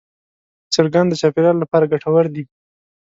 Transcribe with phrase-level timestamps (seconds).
[0.73, 2.43] چرګان د چاپېریال لپاره ګټور دي.